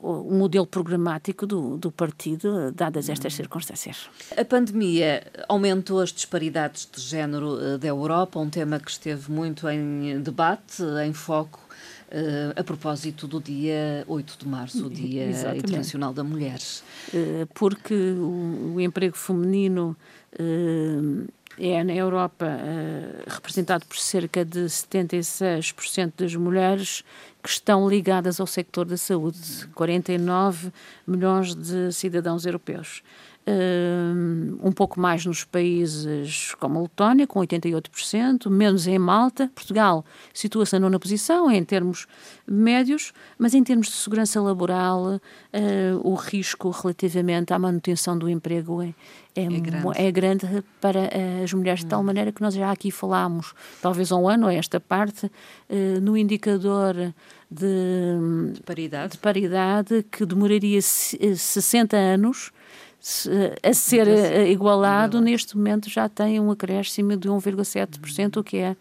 o 0.00 0.32
modelo 0.32 0.66
programático 0.66 1.46
do, 1.46 1.76
do 1.76 1.90
partido, 1.90 2.70
dadas 2.72 3.08
estas 3.08 3.34
circunstâncias. 3.34 4.08
A 4.36 4.44
pandemia 4.44 5.24
aumentou 5.48 6.00
as 6.00 6.12
disparidades 6.12 6.88
de 6.90 7.00
género 7.00 7.58
eh, 7.60 7.78
da 7.78 7.88
Europa, 7.88 8.38
um 8.38 8.48
tema 8.48 8.78
que 8.78 8.90
esteve 8.90 9.30
muito 9.30 9.68
em 9.68 10.20
debate, 10.20 10.82
em 11.04 11.12
foco, 11.12 11.66
Uh, 12.10 12.58
a 12.58 12.64
propósito 12.64 13.28
do 13.28 13.38
dia 13.38 14.02
8 14.08 14.38
de 14.38 14.48
março, 14.48 14.86
o 14.86 14.88
Dia 14.88 15.26
Exatamente. 15.26 15.66
Internacional 15.66 16.14
da 16.14 16.24
Mulher. 16.24 16.58
Uh, 17.12 17.46
porque 17.52 17.92
o, 17.92 18.72
o, 18.76 18.80
emprego 18.80 19.14
feminino 19.14 19.94
uh, 20.32 21.28
é 21.58 21.82
na 21.82 21.94
Europa 21.94 22.46
representado 23.26 23.84
por 23.86 23.96
cerca 23.98 24.44
de 24.44 24.60
76% 24.60 26.12
das 26.16 26.34
mulheres 26.34 27.04
que 27.42 27.48
estão 27.48 27.88
ligadas 27.88 28.40
ao 28.40 28.46
sector 28.46 28.84
da 28.84 28.96
saúde, 28.96 29.66
49 29.74 30.72
milhões 31.06 31.54
de 31.54 31.92
cidadãos 31.92 32.46
europeus. 32.46 33.02
Um 34.62 34.72
pouco 34.72 35.00
mais 35.00 35.24
nos 35.24 35.42
países 35.42 36.54
como 36.56 36.78
a 36.78 36.82
Letónia, 36.82 37.26
com 37.26 37.40
88%, 37.40 38.50
menos 38.50 38.86
em 38.86 38.98
Malta. 38.98 39.50
Portugal 39.54 40.04
situa-se 40.34 40.74
na 40.74 40.80
nona 40.80 40.98
posição 40.98 41.50
em 41.50 41.64
termos 41.64 42.06
médios, 42.46 43.12
mas 43.38 43.54
em 43.54 43.64
termos 43.64 43.86
de 43.86 43.94
segurança 43.94 44.40
laboral, 44.40 45.14
uh, 45.14 45.20
o 46.02 46.14
risco 46.14 46.70
relativamente 46.70 47.52
à 47.52 47.58
manutenção 47.58 48.18
do 48.18 48.28
emprego 48.28 48.82
é, 48.82 48.94
é, 49.34 49.44
é, 49.44 49.60
grande. 49.60 50.00
é 50.00 50.12
grande. 50.12 50.64
para 50.80 51.08
as 51.42 51.52
mulheres, 51.52 51.80
de 51.80 51.86
tal 51.86 52.00
hum. 52.00 52.04
maneira 52.04 52.32
que 52.32 52.42
nós 52.42 52.54
já 52.54 52.70
aqui 52.70 52.90
falámos, 52.90 53.54
talvez 53.80 54.10
há 54.10 54.16
um 54.16 54.28
ano, 54.28 54.46
a 54.46 54.54
esta 54.54 54.80
parte, 54.80 55.26
uh, 55.26 56.00
no 56.02 56.16
indicador 56.16 56.94
de, 57.50 58.52
de, 58.52 58.62
paridade. 58.62 59.12
de 59.12 59.18
paridade 59.18 60.06
que 60.10 60.26
demoraria 60.26 60.80
60 60.82 61.96
anos 61.96 62.50
a 63.62 63.72
ser 63.72 64.06
igualado, 64.48 65.20
neste 65.20 65.56
momento 65.56 65.88
já 65.88 66.08
tem 66.08 66.40
um 66.40 66.50
acréscimo 66.50 67.16
de 67.16 67.28
1,7%, 67.28 68.38
o 68.38 68.44
que 68.44 68.58
é 68.58 68.76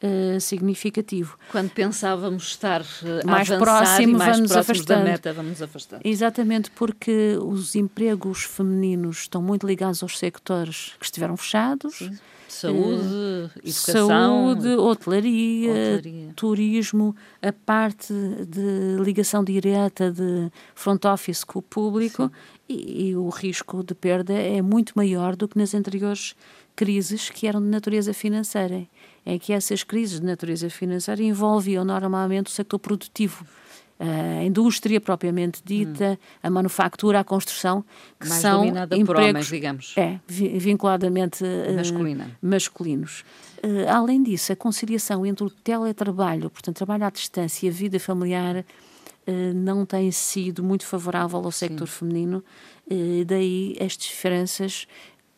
Uh, 0.00 0.40
significativo. 0.40 1.36
Quando 1.50 1.70
pensávamos 1.70 2.44
estar 2.44 2.82
uh, 2.82 3.26
mais 3.26 3.48
próximo, 3.48 4.16
mais 4.16 4.36
vamos 4.36 4.52
afastando. 4.52 5.00
da 5.00 5.04
meta, 5.04 5.32
vamos 5.32 5.60
afastando. 5.60 6.02
Exatamente, 6.04 6.70
porque 6.70 7.36
os 7.42 7.74
empregos 7.74 8.44
femininos 8.44 9.22
estão 9.22 9.42
muito 9.42 9.66
ligados 9.66 10.00
aos 10.00 10.16
sectores 10.16 10.92
que 11.00 11.04
estiveram 11.04 11.36
fechados. 11.36 11.96
Sim 11.96 12.16
Saúde, 12.48 13.02
eh, 13.02 13.50
educação. 13.58 14.08
Saúde, 14.08 14.68
hotelaria, 14.68 15.70
hotelaria, 15.70 16.32
turismo, 16.34 17.14
a 17.42 17.52
parte 17.52 18.12
de 18.48 18.96
ligação 19.02 19.44
direta 19.44 20.10
de 20.10 20.50
front 20.74 21.04
office 21.04 21.44
com 21.44 21.58
o 21.58 21.62
público 21.62 22.32
e, 22.66 23.10
e, 23.10 23.16
o 23.16 23.28
risco 23.28 23.84
de 23.84 23.94
perda 23.94 24.32
é 24.32 24.62
muito 24.62 24.94
maior 24.96 25.36
do 25.36 25.46
que 25.46 25.58
nas 25.58 25.74
anteriores 25.74 26.34
crises 26.74 27.28
que 27.28 27.46
eram 27.46 27.60
de 27.60 27.68
natureza 27.68 28.14
financeira. 28.14 28.86
É 29.26 29.38
que 29.38 29.52
essas 29.52 29.84
crises 29.84 30.20
de 30.20 30.26
natureza 30.26 30.70
financeira 30.70 31.22
envolviam 31.22 31.84
normalmente 31.84 32.46
o 32.46 32.50
setor 32.50 32.78
produtivo 32.78 33.44
a 33.98 34.44
indústria 34.44 35.00
propriamente 35.00 35.60
dita, 35.64 36.12
hum. 36.12 36.38
a 36.42 36.50
manufatura, 36.50 37.20
a 37.20 37.24
construção, 37.24 37.84
que 38.20 38.28
Mais 38.28 38.40
são 38.40 38.64
empregos, 38.64 39.06
por 39.06 39.16
homens, 39.16 39.46
digamos. 39.46 39.94
É, 39.96 40.20
vinculadamente 40.28 41.42
uh, 41.42 42.36
masculinos. 42.40 43.24
Uh, 43.62 43.88
além 43.88 44.22
disso, 44.22 44.52
a 44.52 44.56
conciliação 44.56 45.26
entre 45.26 45.44
o 45.44 45.50
teletrabalho, 45.50 46.48
portanto, 46.48 46.76
trabalho 46.76 47.04
à 47.04 47.10
distância 47.10 47.66
e 47.66 47.68
a 47.68 47.72
vida 47.72 47.98
familiar, 47.98 48.58
uh, 48.58 49.54
não 49.54 49.84
tem 49.84 50.12
sido 50.12 50.62
muito 50.62 50.86
favorável 50.86 51.40
ao 51.40 51.50
sector 51.50 51.88
Sim. 51.88 51.94
feminino, 51.94 52.44
daí 53.26 53.76
as 53.80 53.98
diferenças 53.98 54.86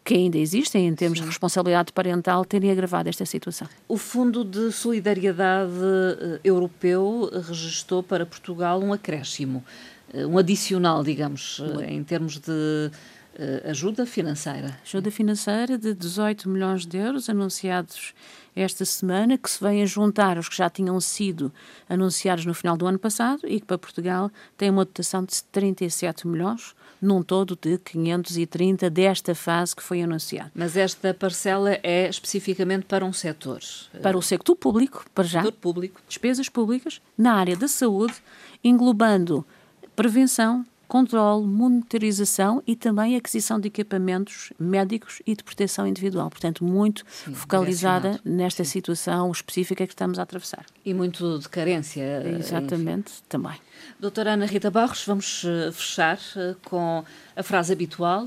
que 0.04 0.14
ainda 0.14 0.38
existem 0.38 0.87
em 0.87 0.95
termos 0.95 1.19
Sim. 1.19 1.25
de 1.25 1.30
responsabilidade 1.30 1.92
parental, 1.92 2.45
terem 2.45 2.71
agravado 2.71 3.09
esta 3.09 3.26
situação. 3.26 3.69
O 3.87 3.97
Fundo 3.97 4.45
de 4.45 4.73
Solidariedade 4.73 5.73
eh, 5.73 6.40
Europeu 6.42 7.30
registrou 7.47 8.02
para 8.02 8.25
Portugal 8.25 8.83
um 8.83 8.92
acréscimo, 8.92 9.64
eh, 10.12 10.26
um 10.26 10.38
adicional, 10.38 11.04
digamos, 11.04 11.61
eh, 11.80 11.92
em 11.92 12.02
termos 12.02 12.38
de 12.38 12.90
ajuda 13.64 14.04
financeira. 14.04 14.76
Ajuda 14.85 15.11
financeira 15.11 15.78
de 15.78 15.95
18 15.95 16.47
milhões 16.47 16.85
de 16.85 16.99
euros 16.99 17.30
anunciados 17.30 18.12
esta 18.54 18.85
semana, 18.85 19.38
que 19.38 19.49
se 19.49 19.62
vêm 19.62 19.83
a 19.83 19.87
juntar 19.87 20.37
aos 20.37 20.49
que 20.49 20.57
já 20.57 20.69
tinham 20.69 21.00
sido 21.00 21.50
anunciados 21.88 22.45
no 22.45 22.52
final 22.52 22.76
do 22.76 22.87
ano 22.87 22.99
passado 22.99 23.40
e 23.47 23.61
que 23.61 23.66
para 23.66 23.78
Portugal 23.78 24.30
tem 24.59 24.69
uma 24.69 24.85
dotação 24.85 25.25
de 25.25 25.42
37 25.45 26.26
milhões, 26.26 26.75
num 27.00 27.23
todo 27.23 27.59
de 27.61 27.78
530 27.78 28.90
desta 28.90 29.35
fase 29.35 29.75
que 29.75 29.83
foi 29.83 30.02
anunciada. 30.02 30.50
Mas 30.54 30.76
esta 30.76 31.14
parcela 31.14 31.78
é 31.83 32.09
especificamente 32.09 32.85
para 32.87 33.04
um 33.04 33.12
setor? 33.12 33.61
Para 34.02 34.19
o 34.19 34.23
sector 34.23 34.57
público, 34.57 35.04
para 35.14 35.25
já. 35.25 35.42
Setor 35.42 35.59
público. 35.59 36.00
Despesas 36.09 36.49
públicas 36.49 37.00
na 37.16 37.35
área 37.35 37.57
da 37.57 37.69
saúde, 37.69 38.14
englobando 38.62 39.45
prevenção, 39.97 40.64
controle, 40.91 41.47
monitorização 41.47 42.61
e 42.67 42.75
também 42.75 43.15
aquisição 43.15 43.61
de 43.61 43.69
equipamentos 43.69 44.53
médicos 44.59 45.23
e 45.25 45.37
de 45.37 45.45
proteção 45.45 45.87
individual. 45.87 46.29
Portanto, 46.29 46.65
muito 46.65 47.05
Sim, 47.09 47.33
focalizada 47.33 48.21
nesta 48.25 48.65
Sim. 48.65 48.71
situação 48.71 49.31
específica 49.31 49.87
que 49.87 49.93
estamos 49.93 50.19
a 50.19 50.23
atravessar. 50.23 50.67
E 50.85 50.93
muito 50.93 51.39
de 51.39 51.49
carência. 51.49 52.25
Exatamente, 52.37 53.13
enfim. 53.13 53.23
também. 53.29 53.55
Doutora 54.01 54.33
Ana 54.33 54.47
Rita 54.47 54.69
Barros, 54.69 55.05
vamos 55.07 55.45
eh, 55.45 55.71
fechar 55.71 56.19
eh, 56.37 56.57
com 56.65 57.05
a 57.37 57.43
frase 57.45 57.73
habitual 57.73 58.27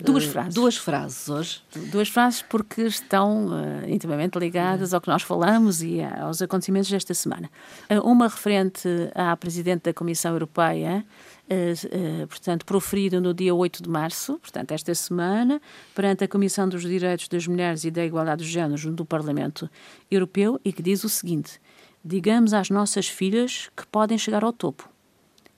Duas 0.00 0.24
frases. 0.24 0.54
Duas 0.54 0.76
frases 0.76 1.28
hoje. 1.28 1.62
Duas 1.90 2.08
frases 2.08 2.42
porque 2.42 2.82
estão 2.82 3.46
uh, 3.46 3.88
intimamente 3.88 4.38
ligadas 4.38 4.92
ao 4.92 5.00
que 5.00 5.08
nós 5.08 5.22
falamos 5.22 5.82
e 5.82 6.02
aos 6.02 6.42
acontecimentos 6.42 6.90
desta 6.90 7.14
semana. 7.14 7.50
Uh, 7.90 8.00
uma 8.00 8.26
referente 8.26 8.88
à 9.14 9.36
Presidente 9.36 9.84
da 9.84 9.94
Comissão 9.94 10.32
Europeia, 10.32 11.04
uh, 11.48 12.26
portanto, 12.26 12.64
proferida 12.64 13.20
no 13.20 13.32
dia 13.32 13.54
8 13.54 13.82
de 13.82 13.88
março, 13.88 14.38
portanto, 14.38 14.72
esta 14.72 14.94
semana, 14.94 15.60
perante 15.94 16.24
a 16.24 16.28
Comissão 16.28 16.68
dos 16.68 16.82
Direitos 16.82 17.28
das 17.28 17.46
Mulheres 17.46 17.84
e 17.84 17.90
da 17.90 18.04
Igualdade 18.04 18.42
dos 18.42 18.50
Géneros 18.50 18.84
do 18.84 19.04
Parlamento 19.04 19.70
Europeu, 20.10 20.60
e 20.64 20.72
que 20.72 20.82
diz 20.82 21.04
o 21.04 21.08
seguinte: 21.08 21.60
Digamos 22.04 22.52
às 22.52 22.68
nossas 22.68 23.06
filhas 23.06 23.70
que 23.76 23.86
podem 23.86 24.18
chegar 24.18 24.42
ao 24.42 24.52
topo, 24.52 24.88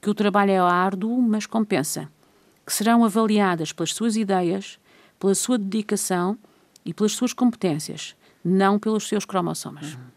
que 0.01 0.11
o 0.11 0.15
trabalho 0.15 0.51
é 0.51 0.59
árduo, 0.59 1.21
mas 1.23 1.47
compensa 1.47 2.09
que 2.67 2.73
serão 2.73 3.05
avaliadas 3.05 3.73
pelas 3.73 3.95
suas 3.95 4.17
ideias, 4.17 4.79
pela 5.21 5.35
sua 5.35 5.57
dedicação 5.57 6.37
e 6.85 6.93
pelas 6.93 7.13
suas 7.13 7.33
competências, 7.33 8.17
não 8.45 8.79
pelos 8.79 9.07
seus 9.07 9.25
cromossomas. 9.25 9.95
Uhum. 9.95 10.17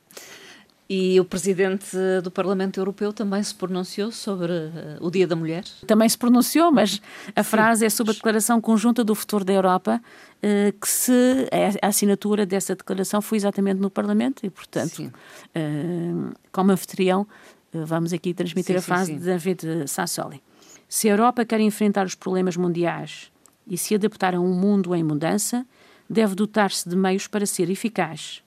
E 0.91 1.19
o 1.19 1.23
presidente 1.23 1.95
do 2.23 2.31
Parlamento 2.31 2.79
Europeu 2.79 3.13
também 3.13 3.43
se 3.43 3.53
pronunciou 3.53 4.11
sobre 4.11 4.51
uh, 4.51 4.97
o 4.99 5.11
Dia 5.11 5.27
da 5.27 5.35
Mulher? 5.35 5.63
Também 5.85 6.09
se 6.09 6.17
pronunciou, 6.17 6.71
mas 6.71 6.99
a 7.35 7.43
Sim. 7.43 7.49
frase 7.51 7.85
é 7.85 7.89
sobre 7.91 8.13
a 8.13 8.15
Declaração 8.15 8.59
Conjunta 8.59 9.03
do 9.03 9.13
Futuro 9.13 9.45
da 9.45 9.53
Europa, 9.53 10.01
uh, 10.01 10.79
que 10.79 10.89
se 10.89 11.47
a 11.83 11.89
assinatura 11.89 12.43
dessa 12.43 12.75
declaração 12.75 13.21
foi 13.21 13.37
exatamente 13.37 13.79
no 13.79 13.91
Parlamento 13.91 14.43
e, 14.43 14.49
portanto, 14.49 15.03
uh, 15.03 16.33
como 16.51 16.71
anfitrião, 16.71 17.27
vamos 17.71 18.11
aqui 18.11 18.33
transmitir 18.33 18.73
sim, 18.73 18.79
a 18.79 18.81
frase 18.81 19.05
sim, 19.05 19.13
sim. 19.13 19.19
de 19.19 19.25
David 19.25 19.87
Sassoli. 19.87 20.41
Se 20.89 21.07
a 21.07 21.11
Europa 21.11 21.45
quer 21.45 21.59
enfrentar 21.59 22.07
os 22.07 22.15
problemas 22.15 22.57
mundiais 22.57 23.31
e 23.67 23.77
se 23.77 23.93
adaptar 23.93 24.33
a 24.33 24.39
um 24.39 24.51
mundo 24.51 24.95
em 24.95 25.03
mudança, 25.03 25.63
deve 26.09 26.33
dotar-se 26.33 26.89
de 26.89 26.95
meios 26.95 27.27
para 27.27 27.45
ser 27.45 27.69
eficaz, 27.69 28.41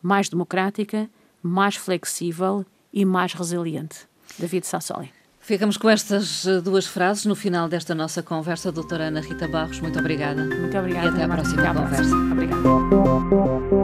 mais 0.00 0.28
democrática, 0.28 1.10
mais 1.42 1.74
flexível 1.74 2.64
e 2.92 3.04
mais 3.04 3.32
resiliente. 3.32 4.06
David 4.38 4.64
Sassoli. 4.64 5.10
Ficamos 5.40 5.76
com 5.76 5.88
estas 5.88 6.46
eh, 6.46 6.60
duas 6.60 6.86
frases 6.86 7.24
no 7.24 7.34
final 7.34 7.68
desta 7.68 7.94
nossa 7.94 8.22
conversa. 8.22 8.70
Doutora 8.70 9.04
Ana 9.04 9.20
Rita 9.20 9.48
Barros, 9.48 9.80
muito 9.80 9.98
obrigada. 9.98 10.44
Muito 10.44 10.76
obrigada. 10.78 11.06
E 11.06 11.10
até 11.10 11.24
à 11.24 11.28
próxima 11.28 11.74
conversa. 11.74 12.14
Obrigada. 12.14 13.77